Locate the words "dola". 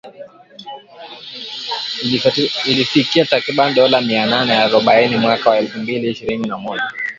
3.75-4.01